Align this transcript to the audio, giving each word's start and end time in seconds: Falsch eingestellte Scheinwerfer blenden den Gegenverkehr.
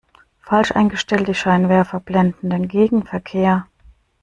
Falsch 0.41 0.71
eingestellte 0.71 1.35
Scheinwerfer 1.35 1.99
blenden 1.99 2.49
den 2.49 2.67
Gegenverkehr. 2.67 3.67